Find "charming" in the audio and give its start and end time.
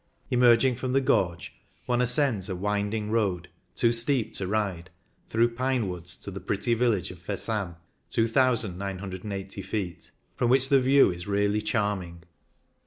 11.61-12.23